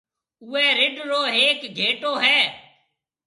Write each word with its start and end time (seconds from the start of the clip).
اُوئي 0.43 0.67
رڍ 0.79 0.95
رو 1.09 1.21
هيڪ 1.35 1.59
گھيَََٽو 1.77 2.11
هيَ۔ 2.25 2.39